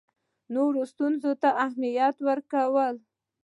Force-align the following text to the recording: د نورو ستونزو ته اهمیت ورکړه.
د 0.03 0.03
نورو 0.55 0.81
ستونزو 0.91 1.31
ته 1.41 1.49
اهمیت 1.65 2.15
ورکړه. 2.27 2.87